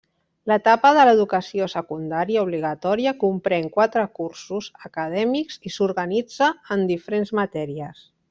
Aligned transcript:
L'etapa 0.51 0.89
de 0.97 1.01
l'educació 1.07 1.67
secundària 1.73 2.45
obligatòria 2.47 3.13
comprèn 3.25 3.69
quatre 3.75 4.05
cursos 4.21 4.71
acadèmics 4.89 5.61
i 5.71 5.75
s'organitza 5.77 6.49
en 6.79 6.89
diferents 6.95 7.35
matèries. 7.43 8.03